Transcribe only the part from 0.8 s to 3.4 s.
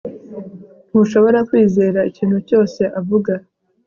ntushobora kwizera ikintu cyose avuga